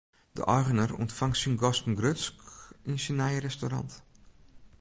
[0.37, 2.35] De eigener ûntfangt syn gasten grutsk
[2.89, 3.91] yn syn nije restaurant.